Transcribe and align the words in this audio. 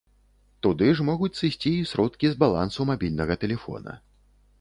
Туды 0.65 0.87
ж 0.99 1.03
могуць 1.09 1.33
сысці 1.41 1.73
і 1.79 1.83
сродкі 1.91 2.31
з 2.31 2.39
балансу 2.45 2.81
мабільнага 2.91 3.37
тэлефона. 3.45 3.93